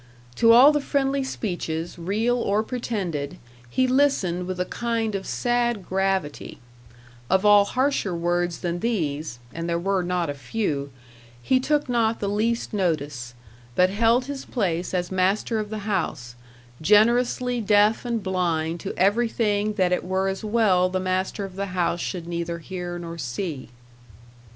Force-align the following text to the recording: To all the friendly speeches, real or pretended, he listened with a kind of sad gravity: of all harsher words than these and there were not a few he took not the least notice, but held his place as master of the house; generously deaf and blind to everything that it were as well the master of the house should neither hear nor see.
To 0.37 0.51
all 0.51 0.71
the 0.71 0.81
friendly 0.81 1.23
speeches, 1.23 1.99
real 1.99 2.37
or 2.37 2.63
pretended, 2.63 3.37
he 3.69 3.85
listened 3.85 4.47
with 4.47 4.59
a 4.59 4.65
kind 4.65 5.13
of 5.13 5.27
sad 5.27 5.85
gravity: 5.87 6.57
of 7.29 7.45
all 7.45 7.65
harsher 7.65 8.15
words 8.15 8.61
than 8.61 8.79
these 8.79 9.37
and 9.53 9.69
there 9.69 9.77
were 9.77 10.01
not 10.01 10.27
a 10.27 10.33
few 10.33 10.89
he 11.43 11.59
took 11.59 11.87
not 11.87 12.19
the 12.19 12.27
least 12.27 12.73
notice, 12.73 13.35
but 13.75 13.91
held 13.91 14.25
his 14.25 14.43
place 14.43 14.95
as 14.95 15.11
master 15.11 15.59
of 15.59 15.69
the 15.69 15.85
house; 15.93 16.33
generously 16.81 17.61
deaf 17.61 18.03
and 18.03 18.23
blind 18.23 18.79
to 18.79 18.97
everything 18.97 19.73
that 19.73 19.93
it 19.93 20.03
were 20.03 20.27
as 20.29 20.43
well 20.43 20.89
the 20.89 20.99
master 20.99 21.45
of 21.45 21.55
the 21.55 21.67
house 21.77 21.99
should 22.01 22.25
neither 22.25 22.57
hear 22.57 22.97
nor 22.97 23.19
see. 23.19 23.69